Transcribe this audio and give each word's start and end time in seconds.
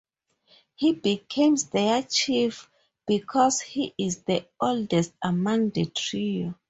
He 0.73 0.93
becomes 0.93 1.65
their 1.65 2.01
chief 2.01 2.71
because 3.05 3.59
he 3.61 3.93
is 3.99 4.23
the 4.23 4.47
oldest 4.59 5.13
among 5.21 5.69
the 5.69 5.85
trio. 5.85 6.55